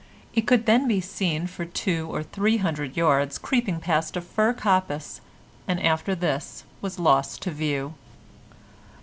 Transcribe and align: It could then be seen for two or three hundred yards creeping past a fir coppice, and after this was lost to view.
It 0.33 0.47
could 0.47 0.65
then 0.65 0.87
be 0.87 0.99
seen 0.99 1.45
for 1.45 1.63
two 1.63 2.07
or 2.11 2.23
three 2.23 2.57
hundred 2.57 2.97
yards 2.97 3.37
creeping 3.37 3.79
past 3.79 4.17
a 4.17 4.21
fir 4.21 4.51
coppice, 4.51 5.21
and 5.67 5.79
after 5.79 6.15
this 6.15 6.63
was 6.81 6.97
lost 6.97 7.43
to 7.43 7.51
view. 7.51 7.93